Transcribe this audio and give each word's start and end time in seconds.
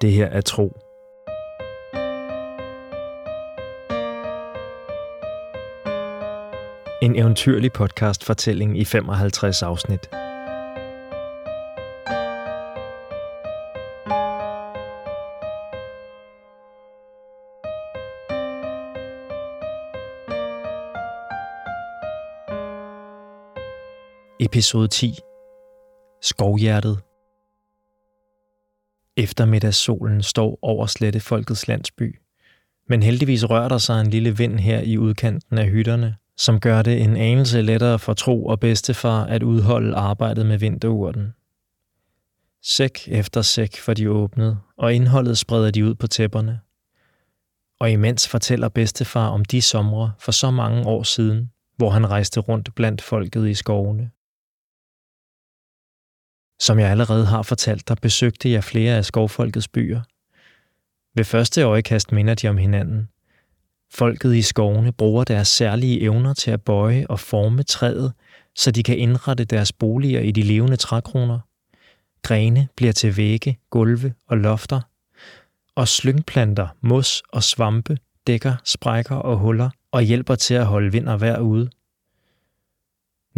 Det 0.00 0.12
her 0.12 0.26
er 0.26 0.40
tro. 0.40 0.80
En 7.02 7.16
eventyrlig 7.16 7.72
podcast 7.72 8.24
fortælling 8.24 8.78
i 8.78 8.84
55 8.84 9.62
afsnit. 9.62 10.10
Episode 24.40 24.88
10. 24.88 25.18
Skovhjertet. 26.22 27.07
Eftermiddagssolen 29.18 30.22
står 30.22 30.58
over 30.62 30.86
slette 30.86 31.20
folkets 31.20 31.68
landsby. 31.68 32.18
Men 32.88 33.02
heldigvis 33.02 33.50
rører 33.50 33.68
der 33.68 33.78
sig 33.78 34.00
en 34.00 34.10
lille 34.10 34.36
vind 34.36 34.58
her 34.58 34.80
i 34.80 34.98
udkanten 34.98 35.58
af 35.58 35.68
hytterne, 35.68 36.16
som 36.36 36.60
gør 36.60 36.82
det 36.82 37.02
en 37.02 37.16
anelse 37.16 37.62
lettere 37.62 37.98
for 37.98 38.14
tro 38.14 38.46
og 38.46 38.60
bedstefar 38.60 39.24
at 39.24 39.42
udholde 39.42 39.96
arbejdet 39.96 40.46
med 40.46 40.58
vinterurten. 40.58 41.32
Sæk 42.62 43.08
efter 43.08 43.42
sæk 43.42 43.76
for 43.76 43.94
de 43.94 44.10
åbnet, 44.10 44.58
og 44.76 44.94
indholdet 44.94 45.38
spreder 45.38 45.70
de 45.70 45.84
ud 45.84 45.94
på 45.94 46.06
tæpperne. 46.06 46.60
Og 47.80 47.90
imens 47.90 48.28
fortæller 48.28 48.68
bedstefar 48.68 49.28
om 49.28 49.44
de 49.44 49.62
somre 49.62 50.12
for 50.18 50.32
så 50.32 50.50
mange 50.50 50.86
år 50.86 51.02
siden, 51.02 51.50
hvor 51.76 51.90
han 51.90 52.10
rejste 52.10 52.40
rundt 52.40 52.74
blandt 52.74 53.02
folket 53.02 53.48
i 53.48 53.54
skovene. 53.54 54.10
Som 56.60 56.78
jeg 56.78 56.90
allerede 56.90 57.26
har 57.26 57.42
fortalt 57.42 57.88
dig, 57.88 57.96
besøgte 58.02 58.50
jeg 58.50 58.64
flere 58.64 58.96
af 58.96 59.04
skovfolkets 59.04 59.68
byer. 59.68 60.00
Ved 61.14 61.24
første 61.24 61.62
øjekast 61.62 62.12
minder 62.12 62.34
de 62.34 62.48
om 62.48 62.56
hinanden. 62.56 63.08
Folket 63.92 64.34
i 64.34 64.42
skovene 64.42 64.92
bruger 64.92 65.24
deres 65.24 65.48
særlige 65.48 66.00
evner 66.00 66.34
til 66.34 66.50
at 66.50 66.62
bøje 66.62 67.06
og 67.08 67.20
forme 67.20 67.62
træet, 67.62 68.12
så 68.56 68.70
de 68.70 68.82
kan 68.82 68.98
indrette 68.98 69.44
deres 69.44 69.72
boliger 69.72 70.20
i 70.20 70.30
de 70.30 70.42
levende 70.42 70.76
trækroner. 70.76 71.38
Grene 72.22 72.68
bliver 72.76 72.92
til 72.92 73.16
vægge, 73.16 73.58
gulve 73.70 74.14
og 74.26 74.36
lofter, 74.36 74.80
og 75.74 75.88
slyngplanter, 75.88 76.68
mos 76.80 77.22
og 77.32 77.42
svampe 77.42 77.98
dækker 78.26 78.54
sprækker 78.64 79.16
og 79.16 79.38
huller 79.38 79.70
og 79.92 80.02
hjælper 80.02 80.34
til 80.34 80.54
at 80.54 80.66
holde 80.66 80.92
vind 80.92 81.08
og 81.08 81.20
vejr 81.20 81.38
ude. 81.38 81.70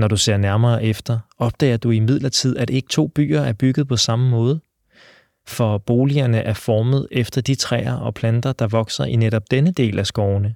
Når 0.01 0.09
du 0.09 0.17
ser 0.17 0.37
nærmere 0.37 0.85
efter, 0.85 1.19
opdager 1.39 1.77
du 1.77 1.91
i 1.91 2.01
midlertid, 2.01 2.57
at 2.57 2.71
ikke 2.71 2.89
to 2.89 3.07
byer 3.07 3.41
er 3.41 3.53
bygget 3.53 3.89
på 3.89 3.97
samme 3.97 4.31
måde. 4.31 4.61
For 5.47 5.79
boligerne 5.79 6.39
er 6.39 6.55
formet 6.55 7.07
efter 7.11 7.41
de 7.41 7.55
træer 7.55 7.95
og 7.95 8.15
planter, 8.15 8.53
der 8.53 8.67
vokser 8.67 9.05
i 9.05 9.17
netop 9.17 9.51
denne 9.51 9.73
del 9.73 9.99
af 9.99 10.07
skovene. 10.07 10.55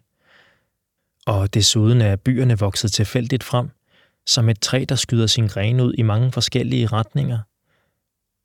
Og 1.27 1.55
desuden 1.55 2.01
er 2.01 2.17
byerne 2.17 2.59
vokset 2.59 2.93
tilfældigt 2.93 3.45
frem, 3.45 3.69
som 4.27 4.49
et 4.49 4.61
træ, 4.61 4.85
der 4.89 4.95
skyder 4.95 5.27
sin 5.27 5.47
grene 5.47 5.85
ud 5.85 5.95
i 5.99 6.03
mange 6.03 6.33
forskellige 6.33 6.87
retninger. 6.87 7.39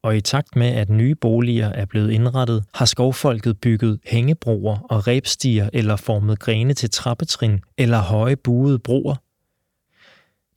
Og 0.03 0.17
i 0.17 0.21
takt 0.21 0.55
med, 0.55 0.67
at 0.67 0.89
nye 0.89 1.15
boliger 1.15 1.69
er 1.69 1.85
blevet 1.85 2.11
indrettet, 2.11 2.63
har 2.73 2.85
skovfolket 2.85 3.61
bygget 3.61 3.99
hængebroer 4.05 4.77
og 4.89 5.07
rebstiger 5.07 5.69
eller 5.73 5.95
formet 5.95 6.39
grene 6.39 6.73
til 6.73 6.89
trappetrin 6.89 7.61
eller 7.77 7.99
høje 7.99 8.35
buede 8.35 8.79
broer– 8.79 9.15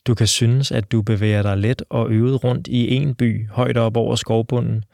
du 0.06 0.14
kan 0.14 0.26
synes, 0.26 0.72
at 0.72 0.92
du 0.92 1.02
bevæger 1.02 1.42
dig 1.42 1.58
let 1.58 1.82
og 1.90 2.10
øvet 2.10 2.44
rundt 2.44 2.66
i 2.66 2.94
en 2.94 3.14
by 3.14 3.48
højt 3.48 3.76
op 3.76 3.96
over 3.96 4.16
skovbunden, 4.16 4.84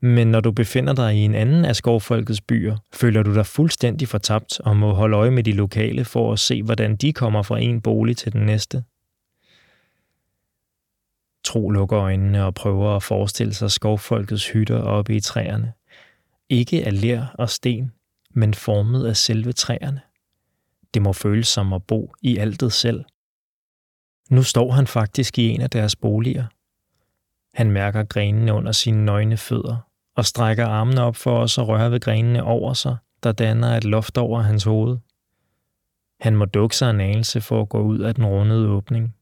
men 0.00 0.28
når 0.30 0.40
du 0.40 0.52
befinder 0.52 0.92
dig 0.92 1.14
i 1.14 1.18
en 1.18 1.34
anden 1.34 1.64
af 1.64 1.76
skovfolkets 1.76 2.40
byer, 2.40 2.76
føler 2.92 3.22
du 3.22 3.34
dig 3.34 3.46
fuldstændig 3.46 4.08
fortabt 4.08 4.60
og 4.60 4.76
må 4.76 4.92
holde 4.92 5.16
øje 5.16 5.30
med 5.30 5.44
de 5.44 5.52
lokale 5.52 6.04
for 6.04 6.32
at 6.32 6.38
se, 6.38 6.62
hvordan 6.62 6.96
de 6.96 7.12
kommer 7.12 7.42
fra 7.42 7.58
en 7.58 7.80
bolig 7.80 8.16
til 8.16 8.32
den 8.32 8.46
næste. 8.46 8.84
Tro 11.44 11.70
lukker 11.70 11.98
øjnene 11.98 12.44
og 12.44 12.54
prøver 12.54 12.96
at 12.96 13.02
forestille 13.02 13.54
sig 13.54 13.70
skovfolkets 13.70 14.50
hytter 14.50 14.78
oppe 14.78 15.16
i 15.16 15.20
træerne. 15.20 15.72
Ikke 16.48 16.86
af 16.86 17.00
ler 17.00 17.26
og 17.34 17.50
sten, 17.50 17.92
men 18.34 18.54
formet 18.54 19.06
af 19.06 19.16
selve 19.16 19.52
træerne. 19.52 20.00
Det 20.94 21.02
må 21.02 21.12
føles 21.12 21.48
som 21.48 21.72
at 21.72 21.82
bo 21.82 22.12
i 22.22 22.36
altet 22.36 22.72
selv– 22.72 23.04
nu 24.28 24.42
står 24.42 24.72
han 24.72 24.86
faktisk 24.86 25.38
i 25.38 25.48
en 25.48 25.60
af 25.60 25.70
deres 25.70 25.96
boliger. 25.96 26.44
Han 27.54 27.70
mærker 27.70 28.04
grenene 28.04 28.52
under 28.52 28.72
sine 28.72 29.04
nøgne 29.04 29.36
fødder 29.36 29.76
og 30.16 30.24
strækker 30.24 30.66
armene 30.66 31.02
op 31.02 31.16
for 31.16 31.38
os 31.38 31.58
og 31.58 31.68
røre 31.68 31.90
ved 31.90 32.00
grenene 32.00 32.44
over 32.44 32.74
sig, 32.74 32.96
der 33.22 33.32
danner 33.32 33.76
et 33.76 33.84
loft 33.84 34.18
over 34.18 34.40
hans 34.40 34.64
hoved. 34.64 34.98
Han 36.20 36.36
må 36.36 36.44
dukke 36.44 36.76
sig 36.76 36.90
en 36.90 37.00
anelse 37.00 37.40
for 37.40 37.62
at 37.62 37.68
gå 37.68 37.80
ud 37.80 37.98
af 37.98 38.14
den 38.14 38.26
rundede 38.26 38.68
åbning. 38.68 39.14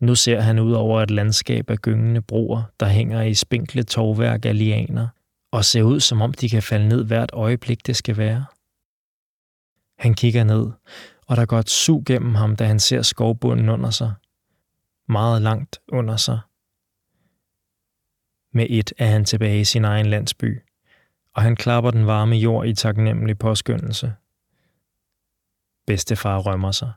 Nu 0.00 0.14
ser 0.14 0.40
han 0.40 0.58
ud 0.58 0.72
over 0.72 1.02
et 1.02 1.10
landskab 1.10 1.70
af 1.70 1.78
gyngende 1.78 2.22
broer, 2.22 2.62
der 2.80 2.86
hænger 2.86 3.22
i 3.22 3.34
spinkle 3.34 3.82
tovværk 3.82 4.44
af 4.44 4.58
lianer, 4.58 5.08
og 5.50 5.64
ser 5.64 5.82
ud 5.82 6.00
som 6.00 6.22
om 6.22 6.32
de 6.32 6.48
kan 6.48 6.62
falde 6.62 6.88
ned 6.88 7.04
hvert 7.04 7.30
øjeblik, 7.32 7.86
det 7.86 7.96
skal 7.96 8.16
være. 8.16 8.44
Han 9.98 10.14
kigger 10.14 10.44
ned, 10.44 10.70
og 11.26 11.36
der 11.36 11.46
går 11.46 11.58
et 11.58 11.70
sug 11.70 12.04
gennem 12.04 12.34
ham, 12.34 12.56
da 12.56 12.64
han 12.64 12.80
ser 12.80 13.02
skovbunden 13.02 13.68
under 13.68 13.90
sig 13.90 14.12
meget 15.08 15.42
langt 15.42 15.80
under 15.88 16.16
sig. 16.16 16.40
Med 18.52 18.66
et 18.70 18.92
er 18.98 19.06
han 19.06 19.24
tilbage 19.24 19.60
i 19.60 19.64
sin 19.64 19.84
egen 19.84 20.06
landsby, 20.06 20.62
og 21.34 21.42
han 21.42 21.56
klapper 21.56 21.90
den 21.90 22.06
varme 22.06 22.36
jord 22.36 22.66
i 22.66 22.74
taknemmelig 22.74 23.38
påskyndelse. 23.38 24.14
Bedstefar 25.86 26.38
rømmer 26.38 26.70
sig. 26.70 26.92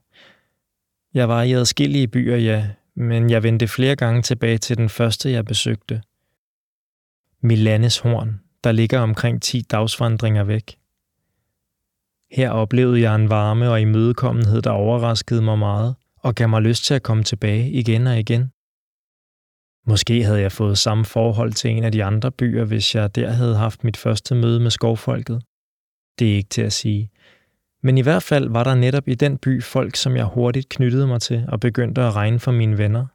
Jeg 1.13 1.29
var 1.29 1.41
i 1.41 1.53
adskillige 1.53 2.07
byer, 2.07 2.37
ja, 2.37 2.69
men 2.95 3.29
jeg 3.29 3.43
vendte 3.43 3.67
flere 3.67 3.95
gange 3.95 4.21
tilbage 4.21 4.57
til 4.57 4.77
den 4.77 4.89
første, 4.89 5.31
jeg 5.31 5.45
besøgte. 5.45 6.01
Milanes 7.41 7.99
Horn, 7.99 8.41
der 8.63 8.71
ligger 8.71 8.99
omkring 8.99 9.41
10 9.41 9.61
dagsvandringer 9.61 10.43
væk. 10.43 10.79
Her 12.31 12.49
oplevede 12.49 13.01
jeg 13.01 13.15
en 13.15 13.29
varme 13.29 13.69
og 13.69 13.81
imødekommenhed, 13.81 14.61
der 14.61 14.71
overraskede 14.71 15.41
mig 15.41 15.59
meget– 15.59 15.95
og 16.25 16.35
gav 16.35 16.49
mig 16.49 16.61
lyst 16.61 16.85
til 16.85 16.93
at 16.93 17.03
komme 17.03 17.23
tilbage 17.23 17.71
igen 17.71 18.07
og 18.07 18.19
igen. 18.19 18.51
Måske 19.87 20.23
havde 20.23 20.41
jeg 20.41 20.51
fået 20.51 20.77
samme 20.77 21.05
forhold 21.05 21.53
til 21.53 21.71
en 21.71 21.83
af 21.83 21.91
de 21.91 22.03
andre 22.03 22.31
byer, 22.31 22.65
hvis 22.65 22.95
jeg 22.95 23.15
der 23.15 23.31
havde 23.31 23.55
haft 23.55 23.83
mit 23.83 23.97
første 23.97 24.35
møde 24.35 24.59
med 24.59 24.71
skovfolket. 24.71 25.41
Det 26.19 26.31
er 26.31 26.35
ikke 26.35 26.49
til 26.49 26.61
at 26.61 26.73
sige. 26.73 27.09
Men 27.83 27.97
i 27.97 28.01
hvert 28.01 28.23
fald 28.23 28.49
var 28.49 28.63
der 28.63 28.75
netop 28.75 29.07
i 29.07 29.15
den 29.15 29.37
by 29.37 29.63
folk, 29.63 29.95
som 29.95 30.15
jeg 30.15 30.25
hurtigt 30.25 30.69
knyttede 30.69 31.07
mig 31.07 31.21
til 31.21 31.45
og 31.47 31.59
begyndte 31.59 32.01
at 32.01 32.15
regne 32.15 32.39
for 32.39 32.51
mine 32.51 32.77
venner. 32.77 33.05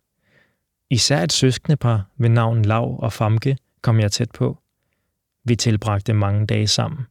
Især 0.91 1.23
et 1.23 1.33
søskendepar 1.33 2.07
ved 2.19 2.29
navn 2.29 2.63
Lav 2.63 2.99
og 3.03 3.13
Famke 3.13 3.57
kom 3.83 4.01
jeg 4.01 4.13
tæt 4.13 4.31
på. 4.31 4.59
Vi 5.45 5.57
tilbragte 5.57 6.13
mange 6.13 6.47
dage 6.47 6.67
sammen. 6.67 7.07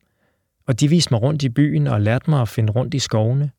Og 0.67 0.79
de 0.79 0.87
viste 0.87 1.13
mig 1.13 1.21
rundt 1.21 1.43
i 1.43 1.49
byen 1.49 1.87
og 1.87 2.01
lærte 2.01 2.29
mig 2.29 2.41
at 2.41 2.49
finde 2.49 2.73
rundt 2.73 2.93
i 2.93 2.99
skovene. 2.99 3.51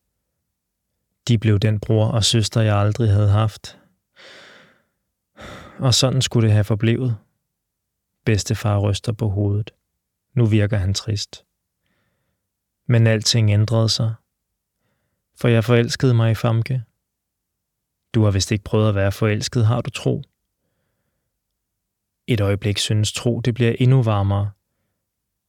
De 1.27 1.37
blev 1.37 1.59
den 1.59 1.79
bror 1.79 2.07
og 2.07 2.23
søster, 2.23 2.61
jeg 2.61 2.75
aldrig 2.75 3.09
havde 3.09 3.29
haft. 3.29 3.77
Og 5.79 5.93
sådan 5.93 6.21
skulle 6.21 6.47
det 6.47 6.53
have 6.53 6.63
forblevet. 6.63 7.17
Bedstefar 8.25 8.79
ryster 8.79 9.11
på 9.11 9.29
hovedet. 9.29 9.71
Nu 10.33 10.45
virker 10.45 10.77
han 10.77 10.93
trist. 10.93 11.45
Men 12.87 13.07
alting 13.07 13.51
ændrede 13.51 13.89
sig. 13.89 14.13
For 15.35 15.47
jeg 15.47 15.63
forelskede 15.63 16.13
mig 16.13 16.31
i 16.31 16.35
Famke. 16.35 16.83
Du 18.13 18.23
har 18.23 18.31
vist 18.31 18.51
ikke 18.51 18.63
prøvet 18.63 18.89
at 18.89 18.95
være 18.95 19.11
forelsket, 19.11 19.65
har 19.65 19.81
du 19.81 19.89
tro? 19.89 20.23
Et 22.27 22.41
øjeblik 22.41 22.77
synes 22.77 23.13
tro, 23.13 23.41
det 23.41 23.53
bliver 23.53 23.75
endnu 23.79 24.03
varmere. 24.03 24.51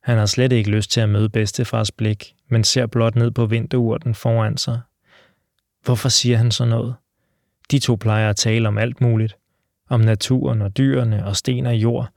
Han 0.02 0.18
har 0.18 0.26
slet 0.26 0.52
ikke 0.52 0.70
lyst 0.70 0.90
til 0.90 1.00
at 1.00 1.08
møde 1.08 1.28
bedstefars 1.28 1.90
blik, 1.90 2.36
men 2.48 2.64
ser 2.64 2.86
blot 2.86 3.14
ned 3.14 3.30
på 3.30 3.46
vinterurten 3.46 4.14
foran 4.14 4.56
sig– 4.56 4.80
Hvorfor 5.84 6.08
siger 6.08 6.36
han 6.36 6.50
så 6.50 6.64
noget? 6.64 6.94
De 7.70 7.78
to 7.78 7.96
plejer 7.96 8.30
at 8.30 8.36
tale 8.36 8.68
om 8.68 8.78
alt 8.78 9.00
muligt. 9.00 9.36
Om 9.88 10.00
naturen 10.00 10.62
og 10.62 10.76
dyrene 10.76 11.26
og 11.26 11.36
sten 11.36 11.66
og 11.66 11.74
jord. 11.74 12.08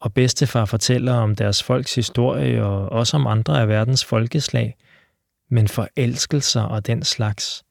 Og 0.00 0.14
bedstefar 0.14 0.64
fortæller 0.64 1.12
om 1.12 1.36
deres 1.36 1.62
folks 1.62 1.94
historie 1.94 2.64
og 2.64 2.88
også 2.88 3.16
om 3.16 3.26
andre 3.26 3.60
af 3.60 3.68
verdens 3.68 4.04
folkeslag. 4.04 4.76
Men 5.50 5.68
forelskelser 5.68 6.62
og 6.62 6.86
den 6.86 7.02
slags, 7.02 7.64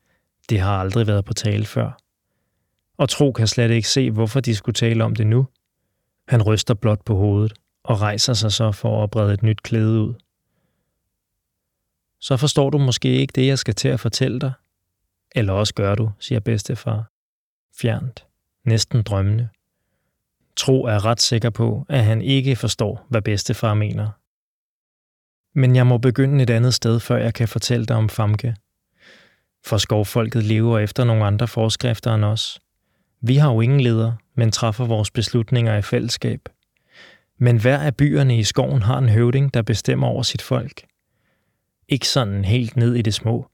det 0.50 0.60
har 0.60 0.80
aldrig 0.80 1.08
været 1.08 1.26
på 1.26 1.34
tale 1.34 1.66
før. 1.66 1.98
Og 2.98 3.10
Tro 3.10 3.32
kan 3.32 3.48
slet 3.48 3.72
ikke 3.72 3.90
se, 3.90 4.12
hvorfor 4.12 4.40
de 4.40 4.56
skulle 4.56 4.74
tale 4.74 5.04
om 5.04 5.16
det 5.16 5.28
nu. 5.28 5.48
Han 6.28 6.42
ryster 6.42 6.74
blot 6.74 7.06
på 7.06 7.16
hovedet 7.16 7.54
og 7.84 8.02
rejser 8.02 8.34
sig 8.34 8.52
så 8.52 8.72
for 8.72 9.04
at 9.04 9.12
brede 9.12 9.34
et 9.34 9.44
nyt 9.44 9.64
klæde 9.64 10.02
ud. 10.02 10.14
Så 12.20 12.38
forstår 12.38 12.70
du 12.70 12.78
måske 12.78 13.10
ikke 13.10 13.32
det, 13.36 13.48
jeg 13.48 13.60
skal 13.60 13.76
til 13.76 13.88
at 13.88 14.00
fortælle 14.00 14.40
dig, 14.40 14.52
eller 15.36 15.54
også 15.54 15.74
gør 15.74 15.96
du, 15.96 16.12
siger 16.20 16.40
bedstefar. 16.40 17.12
Fjernt. 17.82 18.26
Næsten 18.66 19.02
drømmende. 19.02 19.50
Tro 20.56 20.86
er 20.86 21.06
ret 21.06 21.22
sikker 21.22 21.50
på, 21.50 21.86
at 21.90 22.04
han 22.04 22.22
ikke 22.22 22.56
forstår, 22.56 23.06
hvad 23.10 23.22
bedstefar 23.22 23.74
mener. 23.74 24.10
Men 25.56 25.76
jeg 25.76 25.88
må 25.88 25.98
begynde 25.98 26.44
et 26.44 26.50
andet 26.50 26.74
sted, 26.74 27.00
før 27.00 27.18
jeg 27.18 27.34
kan 27.34 27.48
fortælle 27.48 27.86
dig 27.86 27.96
om 27.96 28.10
Famke. 28.10 28.56
For 29.66 29.78
skovfolket 29.78 30.44
lever 30.44 30.80
efter 30.80 31.04
nogle 31.04 31.26
andre 31.26 31.48
forskrifter 31.48 32.16
end 32.16 32.26
os. 32.26 32.62
Vi 33.22 33.36
har 33.36 33.54
jo 33.54 33.62
ingen 33.62 33.82
leder, 33.82 34.14
men 34.36 34.52
træffer 34.52 34.86
vores 34.86 35.12
beslutninger 35.12 35.78
i 35.78 35.82
fællesskab. 35.82 36.40
Men 37.38 37.62
hver 37.62 37.80
af 37.80 37.96
byerne 37.96 38.38
i 38.38 38.44
skoven 38.44 38.82
har 38.82 38.98
en 38.98 39.10
høvding, 39.10 39.54
der 39.54 39.62
bestemmer 39.62 40.08
over 40.08 40.24
sit 40.24 40.42
folk. 40.42 40.86
Ikke 41.88 42.08
sådan 42.08 42.46
helt 42.46 42.76
ned 42.76 42.96
i 42.96 43.02
det 43.02 43.14
små. 43.14 43.48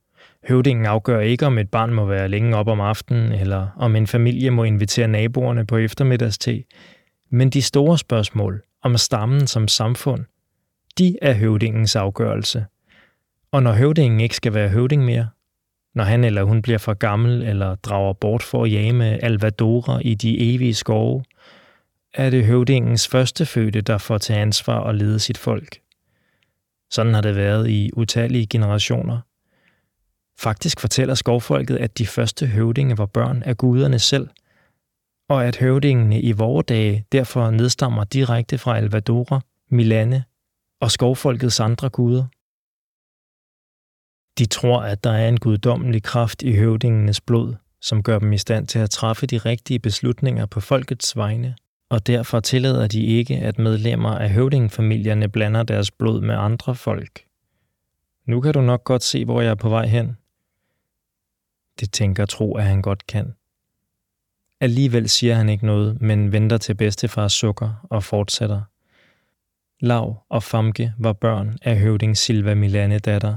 Høvdingen 0.48 0.86
afgør 0.86 1.20
ikke, 1.20 1.46
om 1.46 1.58
et 1.58 1.70
barn 1.70 1.94
må 1.94 2.04
være 2.04 2.28
længe 2.28 2.56
op 2.56 2.68
om 2.68 2.80
aftenen, 2.80 3.32
eller 3.32 3.68
om 3.76 3.96
en 3.96 4.06
familie 4.06 4.50
må 4.50 4.64
invitere 4.64 5.08
naboerne 5.08 5.66
på 5.66 5.76
eftermiddagste. 5.76 6.64
Men 7.30 7.50
de 7.50 7.62
store 7.62 7.98
spørgsmål 7.98 8.62
om 8.82 8.96
stammen 8.96 9.46
som 9.46 9.68
samfund, 9.68 10.24
de 10.98 11.16
er 11.22 11.34
høvdingens 11.34 11.96
afgørelse. 11.96 12.66
Og 13.52 13.62
når 13.62 13.72
høvdingen 13.72 14.20
ikke 14.20 14.36
skal 14.36 14.54
være 14.54 14.68
høvding 14.68 15.04
mere, 15.04 15.28
når 15.94 16.04
han 16.04 16.24
eller 16.24 16.42
hun 16.42 16.62
bliver 16.62 16.78
for 16.78 16.94
gammel 16.94 17.42
eller 17.42 17.74
drager 17.74 18.12
bort 18.12 18.42
for 18.42 18.64
at 18.64 18.72
jage 18.72 18.92
med 18.92 19.18
alvadora 19.22 20.00
i 20.04 20.14
de 20.14 20.54
evige 20.54 20.74
skove, 20.74 21.24
er 22.14 22.30
det 22.30 22.44
høvdingens 22.44 23.08
første 23.08 23.46
fødte, 23.46 23.80
der 23.80 23.98
får 23.98 24.18
til 24.18 24.32
ansvar 24.32 24.84
at 24.84 24.94
lede 24.94 25.18
sit 25.18 25.38
folk. 25.38 25.78
Sådan 26.90 27.14
har 27.14 27.20
det 27.20 27.36
været 27.36 27.68
i 27.68 27.90
utallige 27.96 28.46
generationer. 28.46 29.20
Faktisk 30.42 30.80
fortæller 30.80 31.14
skovfolket, 31.14 31.76
at 31.76 31.98
de 31.98 32.06
første 32.06 32.46
høvdinge 32.46 32.98
var 32.98 33.06
børn 33.06 33.42
af 33.42 33.56
guderne 33.56 33.98
selv, 33.98 34.28
og 35.28 35.44
at 35.44 35.56
høvdingene 35.56 36.20
i 36.20 36.32
vore 36.32 36.62
dage 36.62 37.04
derfor 37.12 37.50
nedstammer 37.50 38.04
direkte 38.04 38.58
fra 38.58 38.76
Alvadora, 38.76 39.40
Milane 39.70 40.24
og 40.80 40.90
skovfolkets 40.90 41.60
andre 41.60 41.90
guder. 41.90 42.24
De 44.38 44.46
tror, 44.46 44.82
at 44.82 45.04
der 45.04 45.10
er 45.10 45.28
en 45.28 45.40
guddommelig 45.40 46.02
kraft 46.02 46.42
i 46.42 46.56
høvdingenes 46.56 47.20
blod, 47.20 47.54
som 47.80 48.02
gør 48.02 48.18
dem 48.18 48.32
i 48.32 48.38
stand 48.38 48.66
til 48.66 48.78
at 48.78 48.90
træffe 48.90 49.26
de 49.26 49.38
rigtige 49.38 49.78
beslutninger 49.78 50.46
på 50.46 50.60
folkets 50.60 51.16
vegne, 51.16 51.56
og 51.90 52.06
derfor 52.06 52.40
tillader 52.40 52.86
de 52.86 53.04
ikke, 53.04 53.36
at 53.36 53.58
medlemmer 53.58 54.10
af 54.10 54.30
høvdingfamilierne 54.30 55.28
blander 55.28 55.62
deres 55.62 55.90
blod 55.90 56.20
med 56.20 56.34
andre 56.34 56.74
folk. 56.74 57.24
Nu 58.26 58.40
kan 58.40 58.54
du 58.54 58.60
nok 58.60 58.84
godt 58.84 59.02
se, 59.02 59.24
hvor 59.24 59.40
jeg 59.40 59.50
er 59.50 59.54
på 59.54 59.68
vej 59.68 59.86
hen. 59.86 60.16
Det 61.80 61.92
tænker 61.92 62.26
tro, 62.26 62.56
at 62.56 62.64
han 62.64 62.82
godt 62.82 63.06
kan. 63.06 63.34
Alligevel 64.60 65.08
siger 65.08 65.34
han 65.34 65.48
ikke 65.48 65.66
noget, 65.66 66.02
men 66.02 66.32
venter 66.32 66.58
til 66.58 66.74
bedstefars 66.74 67.32
sukker 67.32 67.86
og 67.90 68.04
fortsætter. 68.04 68.62
Lav 69.80 70.22
og 70.28 70.42
Famke 70.42 70.92
var 70.98 71.12
børn 71.12 71.58
af 71.62 71.78
høvding 71.78 72.16
Silva 72.16 72.54
Milane 72.54 72.98
datter, 72.98 73.36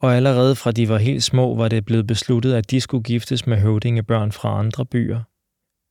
og 0.00 0.16
allerede 0.16 0.56
fra 0.56 0.70
de 0.70 0.88
var 0.88 0.98
helt 0.98 1.22
små, 1.22 1.54
var 1.56 1.68
det 1.68 1.84
blevet 1.84 2.06
besluttet, 2.06 2.54
at 2.54 2.70
de 2.70 2.80
skulle 2.80 3.02
giftes 3.02 3.46
med 3.46 3.58
høvdingebørn 3.58 4.32
fra 4.32 4.58
andre 4.58 4.86
byer. 4.86 5.20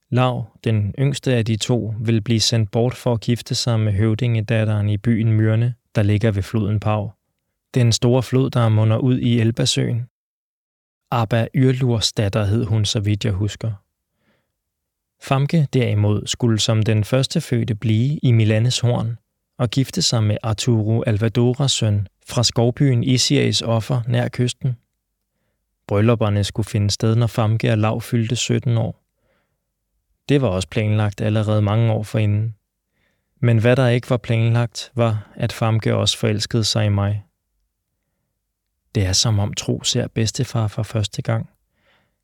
Lav, 0.10 0.46
den 0.64 0.94
yngste 1.00 1.34
af 1.34 1.46
de 1.46 1.56
to, 1.56 1.94
vil 2.00 2.22
blive 2.22 2.40
sendt 2.40 2.72
bort 2.72 2.96
for 2.96 3.14
at 3.14 3.22
gifte 3.22 3.56
sig 3.56 3.80
med 3.80 3.94
høvdingedatteren 3.94 4.90
i 4.90 4.98
byen 4.98 5.34
Myrne, 5.34 5.74
der 5.96 6.04
ligger 6.04 6.32
ved 6.32 6.44
floden 6.44 6.80
Pau. 6.80 7.12
Den 7.74 7.92
store 7.92 8.24
flod, 8.24 8.50
der 8.50 8.70
munder 8.70 8.98
ud 8.98 9.20
i 9.20 9.40
Elbasøen. 9.40 10.09
Abba 11.12 11.48
Yrlurs 11.56 12.14
datter 12.14 12.46
hed 12.46 12.66
hun, 12.66 12.86
så 12.86 13.00
vidt 13.00 13.26
jeg 13.26 13.34
husker. 13.34 13.72
Famke 15.22 15.68
derimod 15.74 16.28
skulle 16.28 16.60
som 16.60 16.84
den 16.84 17.04
første 17.04 17.42
fødte 17.42 17.76
blive 17.76 18.20
i 18.24 18.32
Milanes 18.32 18.80
horn 18.80 19.18
og 19.58 19.70
gifte 19.70 20.02
sig 20.02 20.24
med 20.24 20.38
Arturo 20.44 21.02
Alvadoras 21.02 21.72
søn 21.72 22.08
fra 22.28 22.44
skovbyen 22.44 23.04
Isiris 23.04 23.62
offer 23.62 24.02
nær 24.08 24.28
kysten. 24.28 24.78
Bryllupperne 25.88 26.44
skulle 26.44 26.68
finde 26.70 26.90
sted, 26.90 27.16
når 27.16 27.28
Famke 27.28 27.72
og 27.72 27.78
Lav 27.78 28.02
fyldte 28.02 28.36
17 28.36 28.78
år. 28.78 29.04
Det 30.30 30.42
var 30.42 30.48
også 30.48 30.68
planlagt 30.68 31.22
allerede 31.22 31.62
mange 31.62 31.94
år 31.94 32.04
forinden. 32.04 32.56
Men 33.40 33.58
hvad 33.58 33.76
der 33.76 33.88
ikke 33.88 34.10
var 34.10 34.18
planlagt, 34.18 34.92
var, 34.96 35.32
at 35.36 35.54
Famke 35.54 35.96
også 35.96 36.18
forelskede 36.18 36.64
sig 36.64 36.86
i 36.86 36.90
mig. 36.90 37.24
Det 38.96 39.06
er 39.06 39.14
som 39.14 39.40
om 39.40 39.54
Tro 39.54 39.84
ser 39.84 40.08
bedstefar 40.08 40.68
for 40.68 40.84
første 40.84 41.22
gang. 41.22 41.50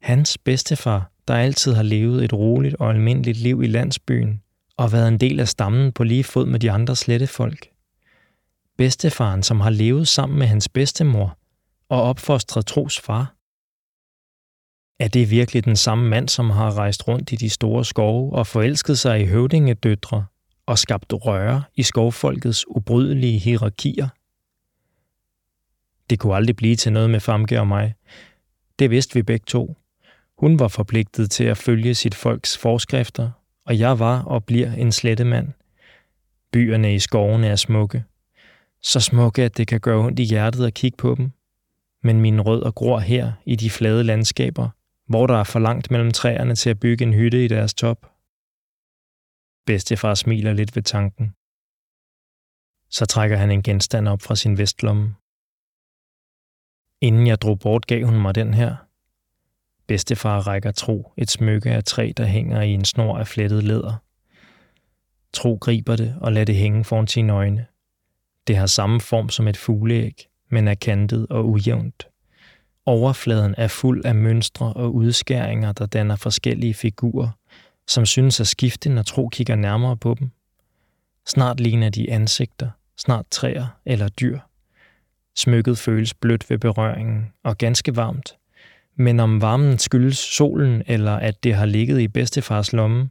Hans 0.02 0.38
bedstefar, 0.38 1.12
der 1.28 1.34
altid 1.36 1.74
har 1.74 1.84
levet 1.84 2.24
et 2.24 2.34
roligt 2.34 2.76
og 2.76 2.90
almindeligt 2.90 3.38
liv 3.38 3.64
i 3.64 3.68
landsbyen 3.68 4.42
og 4.78 4.92
været 4.92 5.08
en 5.08 5.20
del 5.20 5.40
af 5.40 5.48
stammen 5.48 5.92
på 5.92 6.04
lige 6.04 6.24
fod 6.24 6.46
med 6.46 6.60
de 6.60 6.72
andre 6.72 6.96
slettefolk 6.96 7.68
bedstefaren, 8.78 9.44
som 9.44 9.60
har 9.60 9.70
levet 9.70 10.08
sammen 10.08 10.40
med 10.40 10.48
hans 10.48 10.70
bedstemor 10.70 11.38
og 11.90 12.02
opfostret 12.02 12.66
Tros 12.66 13.00
far? 13.00 13.36
Er 15.00 15.08
det 15.08 15.30
virkelig 15.30 15.66
den 15.66 15.76
samme 15.76 16.10
mand, 16.10 16.30
som 16.30 16.50
har 16.50 16.78
rejst 16.78 17.08
rundt 17.08 17.32
i 17.32 17.36
de 17.36 17.50
store 17.50 17.86
skove 17.86 18.34
og 18.34 18.48
forelsket 18.48 19.00
sig 19.00 19.22
i 19.22 19.26
høvdingedøtre 19.26 20.26
og 20.66 20.80
skabt 20.80 21.14
røre 21.14 21.64
i 21.76 21.84
skovfolkets 21.84 22.68
ubrydelige 22.68 23.40
hierarkier? 23.40 24.10
Det 26.10 26.20
kunne 26.20 26.36
aldrig 26.36 26.56
blive 26.56 26.76
til 26.76 26.94
noget 26.94 27.10
med 27.10 27.20
Famke 27.20 27.60
og 27.60 27.68
mig. 27.68 27.94
Det 28.80 28.90
vidste 28.90 29.14
vi 29.14 29.24
begge 29.24 29.44
to. 29.48 29.78
Hun 30.38 30.60
var 30.60 30.68
forpligtet 30.68 31.32
til 31.32 31.44
at 31.44 31.58
følge 31.58 31.96
sit 31.96 32.16
folks 32.16 32.58
forskrifter, 32.58 33.32
og 33.66 33.80
jeg 33.80 34.00
var 34.00 34.24
og 34.24 34.46
bliver 34.46 34.74
en 34.74 34.92
slettemand. 34.92 35.54
Byerne 36.52 36.96
i 36.96 37.00
skovene 37.00 37.48
er 37.48 37.56
smukke, 37.56 38.04
så 38.86 39.00
smukke, 39.00 39.44
at 39.44 39.58
det 39.58 39.68
kan 39.68 39.80
gøre 39.80 40.06
ondt 40.06 40.20
i 40.20 40.24
hjertet 40.24 40.66
at 40.66 40.74
kigge 40.74 40.98
på 40.98 41.16
dem. 41.16 41.32
Men 42.04 42.22
min 42.22 42.42
rødder 42.42 42.72
gror 42.72 43.00
her 43.00 43.32
i 43.46 43.56
de 43.56 43.70
flade 43.70 44.04
landskaber, 44.04 44.70
hvor 45.08 45.28
der 45.28 45.38
er 45.38 45.44
for 45.44 45.60
langt 45.60 45.92
mellem 45.92 46.12
træerne 46.12 46.56
til 46.56 46.70
at 46.70 46.80
bygge 46.80 47.06
en 47.06 47.14
hytte 47.14 47.46
i 47.46 47.48
deres 47.48 47.74
top. 47.74 48.12
Bedstefar 49.66 50.14
smiler 50.14 50.54
lidt 50.54 50.76
ved 50.76 50.84
tanken. 50.84 51.34
Så 52.90 53.06
trækker 53.06 53.38
han 53.38 53.52
en 53.52 53.64
genstand 53.64 54.08
op 54.08 54.22
fra 54.22 54.36
sin 54.36 54.58
vestlomme. 54.58 55.16
Inden 57.02 57.28
jeg 57.28 57.42
drog 57.42 57.60
bort, 57.60 57.88
gav 57.88 58.06
hun 58.06 58.22
mig 58.22 58.36
den 58.36 58.54
her. 58.54 58.76
Bedstefar 59.88 60.40
rækker 60.40 60.72
Tro 60.72 61.12
et 61.18 61.32
smykke 61.32 61.72
af 61.72 61.84
træ, 61.84 62.12
der 62.18 62.26
hænger 62.26 62.62
i 62.62 62.70
en 62.70 62.86
snor 62.86 63.18
af 63.18 63.28
flettet 63.28 63.64
læder. 63.64 63.96
Tro 65.34 65.58
griber 65.62 65.96
det 65.96 66.16
og 66.22 66.32
lader 66.32 66.46
det 66.46 66.56
hænge 66.56 66.84
foran 66.84 67.08
sine 67.08 67.34
øjne. 67.34 67.66
Det 68.48 68.58
har 68.58 68.66
samme 68.66 69.02
form 69.02 69.30
som 69.30 69.48
et 69.48 69.58
fugleæg, 69.58 70.28
men 70.50 70.68
er 70.68 70.76
kantet 70.76 71.28
og 71.30 71.50
ujævnt. 71.50 72.08
Overfladen 72.86 73.56
er 73.58 73.68
fuld 73.68 74.06
af 74.06 74.16
mønstre 74.16 74.74
og 74.74 74.96
udskæringer, 74.96 75.72
der 75.72 75.86
danner 75.86 76.16
forskellige 76.16 76.74
figurer, 76.74 77.30
som 77.88 78.06
synes 78.06 78.40
at 78.40 78.48
skifte, 78.48 78.90
når 78.90 79.04
tro 79.04 79.30
kigger 79.30 79.56
nærmere 79.56 79.98
på 79.98 80.16
dem. 80.20 80.32
Snart 81.28 81.60
ligner 81.60 81.90
de 81.90 82.12
ansigter, 82.12 82.70
snart 82.98 83.26
træer 83.32 83.68
eller 83.86 84.10
dyr. 84.10 84.40
Smykket 85.38 85.78
føles 85.78 86.14
blødt 86.14 86.50
ved 86.50 86.58
berøringen 86.58 87.34
og 87.44 87.58
ganske 87.58 87.96
varmt. 87.96 88.38
Men 88.96 89.20
om 89.20 89.42
varmen 89.42 89.80
skyldes 89.80 90.18
solen, 90.18 90.84
eller 90.88 91.16
at 91.16 91.44
det 91.44 91.56
har 91.56 91.66
ligget 91.66 92.02
i 92.02 92.08
bedstefars 92.08 92.74
lomme, 92.74 93.10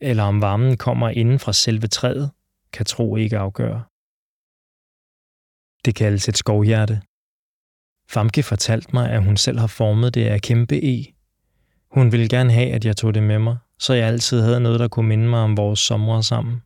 eller 0.00 0.22
om 0.22 0.40
varmen 0.40 0.76
kommer 0.76 1.08
inden 1.08 1.38
fra 1.38 1.52
selve 1.52 1.86
træet, 1.86 2.30
kan 2.72 2.86
tro 2.86 3.16
ikke 3.16 3.38
afgøre. 3.38 3.82
Det 5.84 5.94
kaldes 5.94 6.28
et 6.28 6.36
skovhjerte. 6.36 7.00
Famke 8.10 8.42
fortalte 8.42 8.90
mig, 8.92 9.10
at 9.10 9.24
hun 9.24 9.36
selv 9.36 9.58
har 9.58 9.66
formet 9.66 10.14
det 10.14 10.26
af 10.26 10.40
kæmpe 10.40 10.76
E. 10.84 11.04
Hun 11.90 12.12
ville 12.12 12.28
gerne 12.28 12.52
have, 12.52 12.70
at 12.70 12.84
jeg 12.84 12.96
tog 12.96 13.14
det 13.14 13.22
med 13.22 13.38
mig, 13.38 13.56
så 13.78 13.94
jeg 13.94 14.06
altid 14.06 14.40
havde 14.40 14.60
noget, 14.60 14.80
der 14.80 14.88
kunne 14.88 15.08
minde 15.08 15.28
mig 15.28 15.40
om 15.40 15.56
vores 15.56 15.80
sommer 15.80 16.20
sammen. 16.20 16.62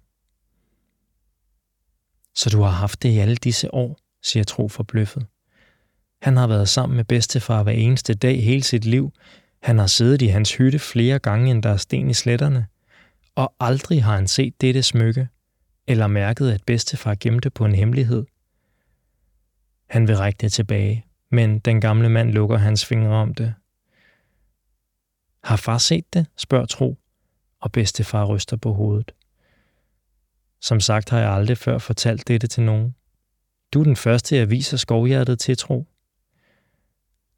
Så 2.35 2.50
du 2.50 2.62
har 2.62 2.71
haft 2.71 3.02
det 3.02 3.09
i 3.09 3.18
alle 3.18 3.37
disse 3.37 3.75
år, 3.75 3.99
siger 4.22 4.44
Tro 4.44 4.68
forbløffet. 4.68 5.26
Han 6.22 6.36
har 6.36 6.46
været 6.46 6.68
sammen 6.68 6.96
med 6.96 7.04
bedstefar 7.04 7.62
hver 7.62 7.72
eneste 7.72 8.14
dag 8.14 8.44
hele 8.44 8.62
sit 8.62 8.84
liv. 8.84 9.12
Han 9.62 9.78
har 9.78 9.86
siddet 9.86 10.22
i 10.22 10.26
hans 10.26 10.54
hytte 10.54 10.78
flere 10.78 11.18
gange, 11.18 11.50
end 11.50 11.62
der 11.62 11.70
er 11.70 11.76
sten 11.76 12.10
i 12.10 12.14
sletterne. 12.14 12.66
Og 13.34 13.54
aldrig 13.60 14.04
har 14.04 14.14
han 14.14 14.28
set 14.28 14.60
dette 14.60 14.82
smykke, 14.82 15.28
eller 15.86 16.06
mærket, 16.06 16.50
at 16.50 16.64
bedstefar 16.64 17.16
gemte 17.20 17.50
på 17.50 17.64
en 17.64 17.74
hemmelighed. 17.74 18.24
Han 19.90 20.08
vil 20.08 20.16
række 20.16 20.38
det 20.40 20.52
tilbage, 20.52 21.06
men 21.30 21.58
den 21.58 21.80
gamle 21.80 22.08
mand 22.08 22.30
lukker 22.30 22.56
hans 22.56 22.86
fingre 22.86 23.14
om 23.14 23.34
det. 23.34 23.54
Har 25.44 25.56
far 25.56 25.78
set 25.78 26.14
det? 26.14 26.26
spørger 26.36 26.66
Tro, 26.66 26.98
og 27.60 27.72
bedstefar 27.72 28.24
ryster 28.24 28.56
på 28.56 28.72
hovedet. 28.72 29.12
Som 30.60 30.80
sagt 30.80 31.10
har 31.10 31.18
jeg 31.18 31.30
aldrig 31.30 31.58
før 31.58 31.78
fortalt 31.78 32.28
dette 32.28 32.46
til 32.46 32.62
nogen. 32.62 32.94
Du 33.72 33.80
er 33.80 33.84
den 33.84 33.96
første, 33.96 34.36
jeg 34.36 34.50
viser 34.50 34.76
skovhjertet 34.76 35.38
til, 35.38 35.56
Tro. 35.56 35.86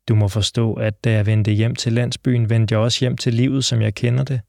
Du 0.08 0.14
må 0.14 0.28
forstå, 0.28 0.74
at 0.74 1.04
da 1.04 1.12
jeg 1.12 1.26
vendte 1.26 1.52
hjem 1.52 1.74
til 1.74 1.92
landsbyen, 1.92 2.50
vendte 2.50 2.72
jeg 2.72 2.80
også 2.80 3.00
hjem 3.00 3.16
til 3.16 3.34
livet, 3.34 3.64
som 3.64 3.82
jeg 3.82 3.94
kender 3.94 4.24
det. 4.24 4.40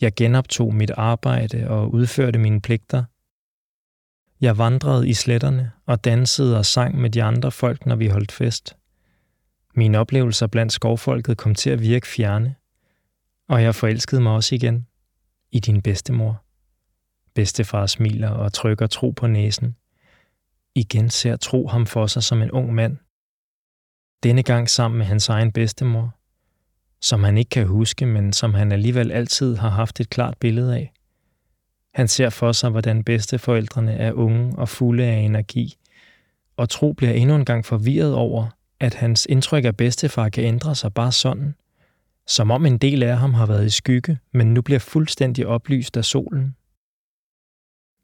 Jeg 0.00 0.14
genoptog 0.14 0.74
mit 0.74 0.90
arbejde 0.90 1.68
og 1.68 1.94
udførte 1.94 2.38
mine 2.38 2.60
pligter– 2.60 3.04
Jeg 4.40 4.58
vandrede 4.58 5.08
i 5.08 5.12
sletterne 5.12 5.72
og 5.86 6.04
dansede 6.04 6.58
og 6.58 6.66
sang 6.66 7.00
med 7.00 7.10
de 7.10 7.22
andre 7.22 7.50
folk, 7.50 7.86
når 7.86 7.96
vi 7.96 8.06
holdt 8.06 8.32
fest. 8.32 8.76
Mine 9.74 9.98
oplevelser 9.98 10.46
blandt 10.46 10.72
skovfolket 10.72 11.36
kom 11.36 11.54
til 11.54 11.70
at 11.70 11.80
virke 11.80 12.06
fjerne, 12.06 12.54
og 13.48 13.62
jeg 13.62 13.74
forelskede 13.74 14.20
mig 14.20 14.32
også 14.32 14.54
igen 14.54 14.86
i 15.52 15.60
din 15.60 15.82
bedstemor. 15.82 16.44
Bedstefar 17.34 17.86
smiler 17.86 18.30
og 18.30 18.52
trykker 18.52 18.86
tro 18.86 19.10
på 19.10 19.26
næsen. 19.26 19.76
Igen 20.74 21.10
ser 21.10 21.36
tro 21.36 21.66
ham 21.66 21.86
for 21.86 22.06
sig 22.06 22.22
som 22.22 22.42
en 22.42 22.50
ung 22.50 22.74
mand. 22.74 22.96
Denne 24.22 24.42
gang 24.42 24.70
sammen 24.70 24.98
med 24.98 25.06
hans 25.06 25.28
egen 25.28 25.52
bedstemor, 25.52 26.14
som 27.00 27.24
han 27.24 27.38
ikke 27.38 27.48
kan 27.48 27.66
huske, 27.66 28.06
men 28.06 28.32
som 28.32 28.54
han 28.54 28.72
alligevel 28.72 29.12
altid 29.12 29.56
har 29.56 29.68
haft 29.68 30.00
et 30.00 30.10
klart 30.10 30.38
billede 30.38 30.74
af. 30.76 30.92
Han 31.94 32.08
ser 32.08 32.30
for 32.30 32.52
sig, 32.52 32.70
hvordan 32.70 33.04
bedsteforældrene 33.04 33.92
er 33.92 34.12
unge 34.12 34.58
og 34.58 34.68
fulde 34.68 35.04
af 35.04 35.16
energi, 35.16 35.74
og 36.56 36.68
Tro 36.68 36.92
bliver 36.92 37.12
endnu 37.12 37.36
en 37.36 37.44
gang 37.44 37.64
forvirret 37.64 38.14
over, 38.14 38.46
at 38.80 38.94
hans 38.94 39.26
indtryk 39.30 39.64
af 39.64 39.76
bedstefar 39.76 40.28
kan 40.28 40.44
ændre 40.44 40.74
sig 40.74 40.94
bare 40.94 41.12
sådan, 41.12 41.54
som 42.26 42.50
om 42.50 42.66
en 42.66 42.78
del 42.78 43.02
af 43.02 43.18
ham 43.18 43.34
har 43.34 43.46
været 43.46 43.66
i 43.66 43.70
skygge, 43.70 44.18
men 44.32 44.54
nu 44.54 44.62
bliver 44.62 44.78
fuldstændig 44.78 45.46
oplyst 45.46 45.96
af 45.96 46.04
solen. 46.04 46.56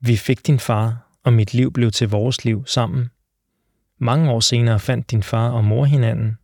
Vi 0.01 0.17
fik 0.17 0.47
din 0.47 0.59
far, 0.59 1.10
og 1.25 1.33
mit 1.33 1.55
liv 1.55 1.73
blev 1.73 1.91
til 1.91 2.09
vores 2.09 2.45
liv 2.45 2.67
sammen. 2.67 3.11
Mange 3.99 4.31
år 4.31 4.41
senere 4.41 4.81
fandt 4.81 5.11
din 5.11 5.23
far 5.23 5.51
og 5.51 5.65
mor 5.65 5.85
hinanden, 5.85 6.39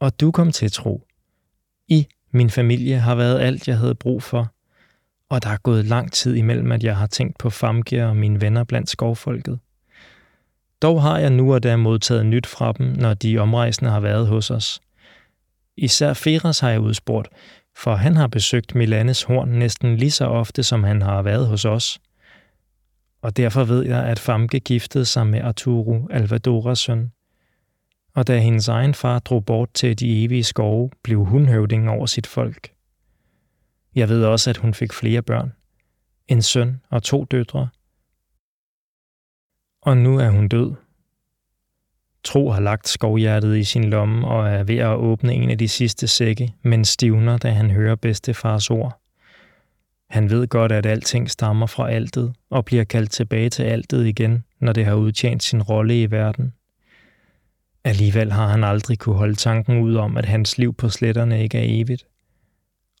og 0.00 0.20
du 0.20 0.30
kom 0.30 0.52
til 0.52 0.72
tro. 0.72 1.06
I, 1.88 2.06
min 2.30 2.50
familie, 2.50 2.98
har 2.98 3.14
været 3.14 3.40
alt, 3.40 3.68
jeg 3.68 3.78
havde 3.78 3.94
brug 3.94 4.22
for, 4.22 4.52
og 5.28 5.42
der 5.42 5.48
er 5.50 5.56
gået 5.56 5.84
lang 5.84 6.12
tid 6.12 6.34
imellem, 6.34 6.72
at 6.72 6.84
jeg 6.84 6.96
har 6.96 7.06
tænkt 7.06 7.38
på 7.38 7.50
Famke 7.50 8.06
og 8.06 8.16
mine 8.16 8.40
venner 8.40 8.64
blandt 8.64 8.90
skovfolket. 8.90 9.58
Dog 10.82 11.02
har 11.02 11.18
jeg 11.18 11.30
nu 11.30 11.54
og 11.54 11.62
da 11.62 11.76
modtaget 11.76 12.26
nyt 12.26 12.46
fra 12.46 12.72
dem, 12.72 12.86
når 12.86 13.14
de 13.14 13.38
omrejsende 13.38 13.90
har 13.90 14.00
været 14.00 14.26
hos 14.26 14.50
os. 14.50 14.80
Især 15.76 16.12
Feras 16.12 16.60
har 16.60 16.70
jeg 16.70 16.80
udspurgt, 16.80 17.28
for 17.76 17.94
han 17.94 18.16
har 18.16 18.26
besøgt 18.26 18.74
Milanes 18.74 19.22
horn 19.22 19.48
næsten 19.48 19.96
lige 19.96 20.10
så 20.10 20.24
ofte, 20.24 20.62
som 20.62 20.84
han 20.84 21.02
har 21.02 21.22
været 21.22 21.46
hos 21.46 21.64
os. 21.64 21.98
Og 23.20 23.36
derfor 23.36 23.64
ved 23.64 23.82
jeg, 23.82 24.04
at 24.04 24.18
Famke 24.18 24.60
giftede 24.60 25.04
sig 25.04 25.26
med 25.26 25.40
Arturo, 25.40 26.08
Alvadoras 26.10 26.78
søn. 26.78 27.12
Og 28.14 28.26
da 28.26 28.38
hendes 28.38 28.68
egen 28.68 28.94
far 28.94 29.18
drog 29.18 29.44
bort 29.44 29.68
til 29.74 29.98
de 29.98 30.24
evige 30.24 30.44
skove, 30.44 30.90
blev 31.02 31.24
hun 31.24 31.46
høvding 31.46 31.90
over 31.90 32.06
sit 32.06 32.26
folk. 32.26 32.72
Jeg 33.94 34.08
ved 34.08 34.24
også, 34.24 34.50
at 34.50 34.56
hun 34.56 34.74
fik 34.74 34.92
flere 34.92 35.22
børn. 35.22 35.52
En 36.28 36.42
søn 36.42 36.80
og 36.90 37.02
to 37.02 37.24
døtre. 37.24 37.68
Og 39.82 39.96
nu 39.96 40.18
er 40.18 40.30
hun 40.30 40.48
død. 40.48 40.74
Tro 42.24 42.50
har 42.50 42.60
lagt 42.60 42.88
skovhjertet 42.88 43.56
i 43.56 43.64
sin 43.64 43.90
lomme 43.90 44.28
og 44.28 44.48
er 44.48 44.62
ved 44.62 44.76
at 44.76 44.96
åbne 44.96 45.34
en 45.34 45.50
af 45.50 45.58
de 45.58 45.68
sidste 45.68 46.08
sække, 46.08 46.54
men 46.62 46.84
stivner, 46.84 47.38
da 47.38 47.50
han 47.50 47.70
hører 47.70 47.94
bedstefars 47.94 48.70
ord. 48.70 49.00
Han 50.10 50.30
ved 50.30 50.46
godt, 50.46 50.72
at 50.72 50.86
alting 50.86 51.30
stammer 51.30 51.66
fra 51.66 51.90
altet 51.90 52.34
og 52.50 52.64
bliver 52.64 52.84
kaldt 52.84 53.10
tilbage 53.10 53.50
til 53.50 53.62
altet 53.62 54.06
igen, 54.06 54.44
når 54.60 54.72
det 54.72 54.84
har 54.84 54.94
udtjent 54.94 55.42
sin 55.42 55.62
rolle 55.62 56.02
i 56.02 56.10
verden. 56.10 56.52
Alligevel 57.84 58.32
har 58.32 58.48
han 58.48 58.64
aldrig 58.64 58.98
kunne 58.98 59.16
holde 59.16 59.34
tanken 59.34 59.80
ud 59.80 59.94
om, 59.94 60.16
at 60.16 60.24
hans 60.24 60.58
liv 60.58 60.74
på 60.74 60.88
sletterne 60.88 61.42
ikke 61.42 61.58
er 61.58 61.80
evigt 61.80 62.06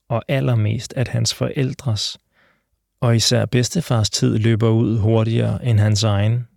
og 0.08 0.22
allermest 0.28 0.94
at 0.96 1.08
hans 1.08 1.34
forældres, 1.34 2.18
og 3.00 3.16
især 3.16 3.46
bedstefars 3.46 4.10
tid 4.10 4.38
løber 4.38 4.68
ud 4.68 4.98
hurtigere 4.98 5.64
end 5.64 5.80
hans 5.80 6.04
egen. 6.04 6.48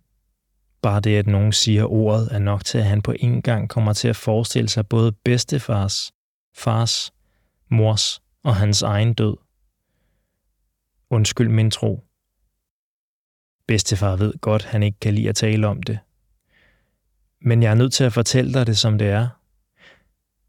Bare 0.82 1.00
det, 1.00 1.16
at 1.16 1.26
nogen 1.26 1.52
siger 1.52 1.84
ordet, 1.84 2.28
er 2.30 2.38
nok 2.38 2.64
til, 2.64 2.78
at 2.78 2.84
han 2.84 3.02
på 3.02 3.14
en 3.20 3.42
gang 3.42 3.68
kommer 3.68 3.92
til 3.92 4.08
at 4.08 4.16
forestille 4.16 4.68
sig 4.68 4.86
både 4.86 5.12
bedstefars, 5.12 6.12
fars, 6.56 7.12
mors 7.68 8.22
og 8.44 8.56
hans 8.56 8.82
egen 8.82 9.14
død. 9.14 9.36
Undskyld 11.10 11.48
min 11.48 11.70
tro. 11.70 12.04
Bedstefar 13.66 14.16
ved 14.16 14.34
godt, 14.40 14.64
han 14.64 14.82
ikke 14.82 15.00
kan 15.00 15.14
lide 15.14 15.28
at 15.28 15.36
tale 15.36 15.66
om 15.66 15.82
det. 15.82 15.98
Men 17.40 17.62
jeg 17.62 17.70
er 17.70 17.74
nødt 17.74 17.92
til 17.92 18.04
at 18.04 18.12
fortælle 18.12 18.52
dig 18.52 18.66
det, 18.66 18.78
som 18.78 18.98
det 18.98 19.08
er. 19.08 19.28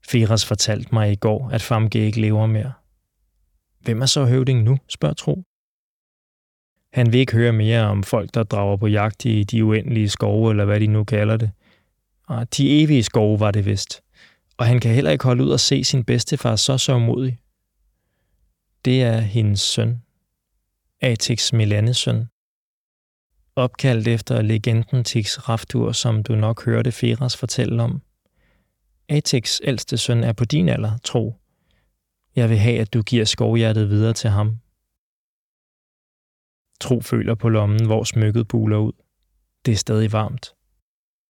Firas 0.07 0.45
fortalte 0.45 0.89
mig 0.93 1.11
i 1.11 1.15
går, 1.15 1.49
at 1.49 1.61
Famke 1.61 1.99
ikke 1.99 2.21
lever 2.21 2.45
mere. 2.45 2.73
Hvem 3.79 4.01
er 4.01 4.05
så 4.05 4.25
høvding 4.25 4.63
nu, 4.63 4.77
spørger 4.87 5.13
Tro. 5.13 5.43
Han 6.93 7.13
vil 7.13 7.19
ikke 7.19 7.33
høre 7.33 7.53
mere 7.53 7.81
om 7.81 8.03
folk, 8.03 8.33
der 8.33 8.43
drager 8.43 8.77
på 8.77 8.87
jagt 8.87 9.25
i 9.25 9.43
de 9.43 9.65
uendelige 9.65 10.09
skove, 10.09 10.51
eller 10.51 10.65
hvad 10.65 10.79
de 10.79 10.87
nu 10.87 11.03
kalder 11.03 11.37
det. 11.37 11.51
Og 12.27 12.57
de 12.57 12.81
evige 12.83 13.03
skove 13.03 13.39
var 13.39 13.51
det 13.51 13.65
vist. 13.65 14.01
Og 14.57 14.65
han 14.65 14.79
kan 14.79 14.93
heller 14.93 15.11
ikke 15.11 15.23
holde 15.23 15.43
ud 15.43 15.49
og 15.49 15.59
se 15.59 15.83
sin 15.83 16.03
bedstefar 16.03 16.55
så 16.55 16.77
sørgmodig. 16.77 17.39
Det 18.85 19.03
er 19.03 19.19
hendes 19.19 19.61
søn. 19.61 20.01
Atix 21.03 21.53
Milanes 21.53 21.97
søn. 21.97 22.25
Opkaldt 23.55 24.07
efter 24.07 24.41
legenden 24.41 25.03
Tix 25.03 25.49
Raftur, 25.49 25.91
som 25.91 26.23
du 26.23 26.35
nok 26.35 26.65
hørte 26.65 26.91
Feras 26.91 27.37
fortælle 27.37 27.83
om. 27.83 28.01
Atix 29.09 29.59
ældste 29.63 29.97
søn 29.97 30.23
er 30.23 30.33
på 30.33 30.45
din 30.45 30.69
alder, 30.69 30.97
tro, 31.03 31.41
jeg 32.35 32.49
vil 32.49 32.57
have, 32.57 32.79
at 32.79 32.93
du 32.93 33.01
giver 33.01 33.25
skovhjertet 33.25 33.89
videre 33.89 34.13
til 34.13 34.29
ham. 34.29 34.57
Tro 36.79 37.01
føler 37.01 37.35
på 37.35 37.49
lommen, 37.49 37.85
hvor 37.85 38.03
smykket 38.03 38.47
buler 38.47 38.77
ud. 38.77 38.93
Det 39.65 39.71
er 39.71 39.77
stadig 39.77 40.11
varmt. 40.11 40.55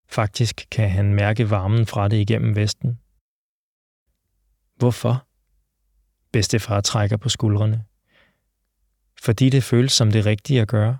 Faktisk 0.09 0.67
kan 0.71 0.89
han 0.89 1.13
mærke 1.13 1.49
varmen 1.49 1.85
fra 1.85 2.07
det 2.07 2.17
igennem 2.17 2.55
vesten. 2.55 2.99
Hvorfor? 4.75 5.27
Bedstefar 6.31 6.81
trækker 6.81 7.17
på 7.17 7.29
skuldrene. 7.29 7.85
Fordi 9.21 9.49
det 9.49 9.63
føles 9.63 9.91
som 9.91 10.11
det 10.11 10.25
rigtige 10.25 10.61
at 10.61 10.67
gøre. 10.67 10.97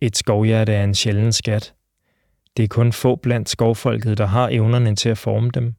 Et 0.00 0.16
skovhjerte 0.16 0.72
er 0.72 0.84
en 0.84 0.94
sjælden 0.94 1.32
skat. 1.32 1.74
Det 2.56 2.62
er 2.62 2.68
kun 2.68 2.92
få 2.92 3.16
blandt 3.16 3.48
skovfolket, 3.48 4.18
der 4.18 4.26
har 4.26 4.48
evnerne 4.48 4.96
til 4.96 5.08
at 5.08 5.18
forme 5.18 5.50
dem 5.50 5.74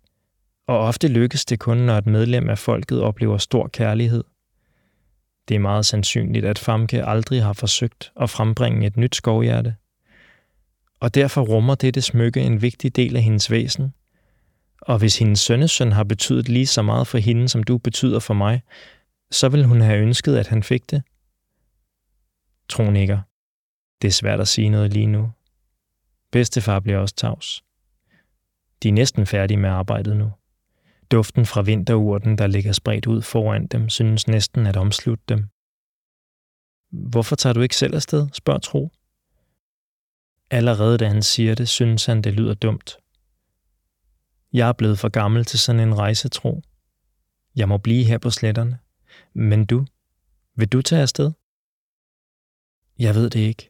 og 0.69 0.79
ofte 0.79 1.08
lykkes 1.08 1.46
det 1.46 1.60
kun, 1.60 1.77
når 1.77 1.98
et 1.98 2.05
medlem 2.05 2.50
af 2.50 2.58
folket 2.58 3.01
oplever 3.01 3.38
stor 3.38 3.67
kærlighed. 3.67 4.24
Det 5.48 5.55
er 5.55 5.60
meget 5.60 5.86
sandsynligt, 5.86 6.46
at 6.46 6.60
Famke 6.60 7.05
aldrig 7.05 7.43
har 7.43 7.53
forsøgt 7.53 8.12
at 8.22 8.29
frembringe 8.29 8.88
et 8.88 8.98
nyt 8.98 9.15
skovhjerte. 9.15 9.75
Og 11.00 11.15
derfor 11.15 11.41
rummer 11.41 11.75
dette 11.75 12.01
smykke 12.01 12.41
en 12.41 12.62
vigtig 12.62 12.96
del 12.96 13.15
af 13.15 13.22
hendes 13.22 13.51
væsen. 13.51 13.93
Og 14.81 14.98
hvis 14.98 15.19
hendes 15.19 15.39
sønnesøn 15.39 15.91
har 15.91 16.03
betydet 16.03 16.50
lige 16.50 16.67
så 16.67 16.81
meget 16.81 17.08
for 17.08 17.17
hende, 17.17 17.50
som 17.50 17.63
du 17.63 17.77
betyder 17.77 18.19
for 18.19 18.34
mig, 18.34 18.62
så 19.31 19.50
vil 19.50 19.65
hun 19.65 19.81
have 19.81 20.00
ønsket, 20.00 20.38
at 20.38 20.48
han 20.48 20.63
fik 20.63 20.91
det. 20.91 21.03
Tro 22.69 22.91
ikke. 22.91 23.21
Det 24.01 24.07
er 24.07 24.11
svært 24.11 24.39
at 24.39 24.47
sige 24.47 24.69
noget 24.69 24.93
lige 24.93 25.07
nu. 25.07 25.31
Bedstefar 26.31 26.79
bliver 26.79 26.97
også 26.97 27.15
tavs. 27.15 27.63
De 28.83 28.89
er 28.89 28.93
næsten 28.93 29.25
færdige 29.25 29.57
med 29.57 29.69
arbejdet 29.69 30.17
nu. 30.17 30.31
Duften 31.11 31.45
fra 31.45 31.61
vinterurten, 31.61 32.38
der 32.38 32.47
ligger 32.47 32.71
spredt 32.71 33.07
ud 33.07 33.21
foran 33.21 33.67
dem, 33.67 33.89
synes 33.89 34.27
næsten 34.27 34.65
at 34.65 34.77
omslutte 34.77 35.23
dem. 35.29 35.49
Hvorfor 36.91 37.35
tager 37.35 37.53
du 37.53 37.61
ikke 37.61 37.75
selv 37.75 37.95
afsted, 37.95 38.27
spørger 38.33 38.59
Tro. 38.59 38.91
Allerede 40.51 40.97
da 40.97 41.07
han 41.07 41.23
siger 41.23 41.55
det, 41.55 41.69
synes 41.69 42.05
han, 42.05 42.21
det 42.21 42.33
lyder 42.33 42.53
dumt. 42.53 42.97
Jeg 44.53 44.69
er 44.69 44.73
blevet 44.73 44.99
for 44.99 45.09
gammel 45.09 45.45
til 45.45 45.59
sådan 45.59 45.79
en 45.79 45.97
rejsetro. 45.97 46.61
Jeg 47.55 47.69
må 47.69 47.77
blive 47.77 48.03
her 48.03 48.17
på 48.17 48.29
sletterne. 48.29 48.79
Men 49.33 49.65
du, 49.65 49.85
vil 50.55 50.67
du 50.67 50.81
tage 50.81 51.01
afsted? 51.01 51.31
Jeg 53.00 53.15
ved 53.15 53.29
det 53.29 53.39
ikke. 53.39 53.70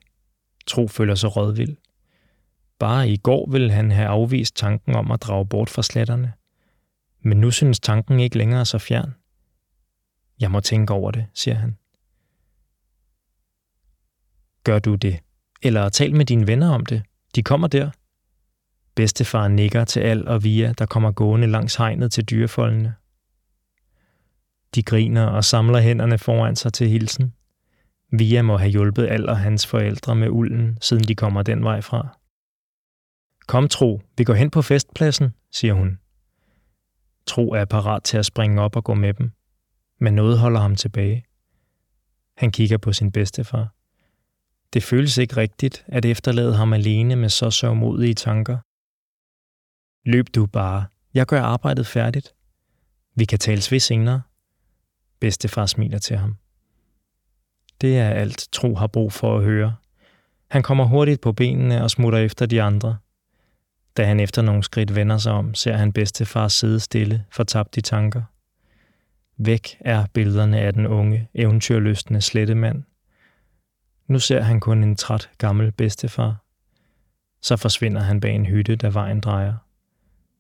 Tro 0.68 0.88
føler 0.88 1.16
sig 1.16 1.36
rådvild. 1.36 1.78
Bare 2.80 3.10
i 3.10 3.18
går 3.18 3.52
ville 3.52 3.72
han 3.72 3.92
have 3.92 4.08
afvist 4.08 4.56
tanken 4.56 4.96
om 4.96 5.12
at 5.12 5.22
drage 5.22 5.48
bort 5.48 5.70
fra 5.70 5.84
sletterne. 5.84 6.34
Men 7.22 7.42
nu 7.42 7.52
synes 7.52 7.80
tanken 7.80 8.20
ikke 8.20 8.38
længere 8.38 8.66
så 8.66 8.78
fjern. 8.78 9.16
Jeg 10.40 10.52
må 10.52 10.60
tænke 10.60 10.94
over 10.94 11.12
det, 11.12 11.26
siger 11.34 11.56
han. 11.56 11.78
Gør 14.64 14.80
du 14.80 14.96
det? 14.96 15.20
Eller 15.62 15.90
tal 15.90 16.16
med 16.16 16.26
dine 16.26 16.48
venner 16.48 16.70
om 16.70 16.86
det. 16.86 17.04
De 17.36 17.44
kommer 17.44 17.68
der. 17.68 17.90
Bedstefar 18.96 19.48
nikker 19.48 19.86
til 19.86 20.00
Al 20.00 20.28
og 20.28 20.44
Via, 20.44 20.74
der 20.74 20.86
kommer 20.86 21.12
gående 21.12 21.48
langs 21.48 21.76
hegnet 21.76 22.12
til 22.12 22.26
dyrefoldene. 22.26 22.96
De 24.76 24.84
griner 24.84 25.26
og 25.26 25.46
samler 25.46 25.80
hænderne 25.80 26.18
foran 26.18 26.56
sig 26.56 26.74
til 26.74 26.90
hilsen. 26.90 27.34
Via 28.12 28.42
må 28.42 28.58
have 28.58 28.72
hjulpet 28.72 29.08
Al 29.08 29.30
og 29.30 29.38
hans 29.38 29.68
forældre 29.68 30.16
med 30.16 30.30
ulden, 30.30 30.78
siden 30.82 31.04
de 31.04 31.16
kommer 31.16 31.44
den 31.44 31.64
vej 31.64 31.82
fra. 31.82 32.18
Kom, 33.48 33.68
Tro, 33.68 34.02
vi 34.18 34.24
går 34.24 34.34
hen 34.34 34.50
på 34.50 34.62
festpladsen, 34.62 35.34
siger 35.52 35.74
hun. 35.74 36.00
Tro 37.26 37.50
er 37.50 37.66
parat 37.66 38.04
til 38.04 38.18
at 38.18 38.26
springe 38.26 38.62
op 38.62 38.76
og 38.76 38.84
gå 38.84 38.94
med 38.94 39.14
dem, 39.14 39.32
men 40.00 40.14
noget 40.14 40.40
holder 40.40 40.60
ham 40.60 40.76
tilbage. 40.76 41.26
Han 42.38 42.52
kigger 42.52 42.78
på 42.78 42.94
sin 42.94 43.12
bedstefar. 43.12 43.74
Det 44.74 44.84
føles 44.84 45.18
ikke 45.18 45.38
rigtigt 45.38 45.86
at 45.88 46.06
efterlade 46.06 46.56
ham 46.56 46.74
alene 46.74 47.16
med 47.16 47.30
så 47.30 47.52
sørgmodige 47.52 48.14
tanker. 48.14 48.58
Løb 50.10 50.26
du 50.36 50.46
bare. 50.46 50.86
Jeg 51.14 51.26
gør 51.26 51.42
arbejdet 51.42 51.88
færdigt. 51.88 52.34
Vi 53.16 53.26
kan 53.26 53.40
tales 53.40 53.72
ved 53.72 53.80
senere. 53.80 54.22
Bedstefar 55.20 55.66
smiler 55.66 56.00
til 56.00 56.18
ham. 56.18 56.36
Det 57.82 57.98
er 57.98 58.10
alt, 58.10 58.48
Tro 58.52 58.76
har 58.76 58.88
brug 58.88 59.14
for 59.14 59.38
at 59.38 59.44
høre. 59.44 59.76
Han 60.48 60.64
kommer 60.64 60.86
hurtigt 60.86 61.22
på 61.22 61.32
benene 61.32 61.84
og 61.84 61.92
smutter 61.92 62.20
efter 62.20 62.46
de 62.46 62.62
andre. 62.62 62.98
Da 63.98 64.06
han 64.06 64.20
efter 64.20 64.42
nogle 64.42 64.64
skridt 64.64 64.96
vender 64.96 65.18
sig 65.18 65.32
om, 65.32 65.54
ser 65.54 65.78
han 65.78 65.94
bedstefar 65.94 66.48
sidde 66.48 66.80
stille, 66.80 67.26
fortabt 67.32 67.78
i 67.78 67.82
tanker. 67.82 68.24
Væk 69.38 69.78
er 69.80 70.06
billederne 70.14 70.60
af 70.60 70.74
den 70.74 70.88
unge, 70.88 71.30
eventyrløstende 71.34 72.22
slettemand. 72.22 72.84
Nu 74.08 74.20
ser 74.20 74.42
han 74.42 74.60
kun 74.60 74.84
en 74.84 74.96
træt 74.96 75.30
gammel 75.38 75.72
bedstefar. 75.72 76.44
Så 77.42 77.58
forsvinder 77.58 78.02
han 78.02 78.20
bag 78.20 78.36
en 78.36 78.46
hytte, 78.46 78.76
da 78.76 78.88
vejen 78.88 79.20
drejer. 79.20 79.54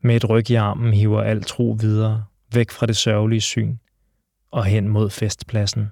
Med 0.02 0.16
et 0.16 0.30
ryg 0.30 0.50
i 0.50 0.56
armen 0.56 0.94
hiver 0.94 1.22
alt 1.22 1.48
tro 1.48 1.78
videre, 1.80 2.26
væk 2.54 2.72
fra 2.72 2.86
det 2.86 2.98
sørgelige 2.98 3.42
syn 3.42 3.78
og 4.52 4.66
hen 4.66 4.88
mod 4.88 5.10
festpladsen. 5.10 5.92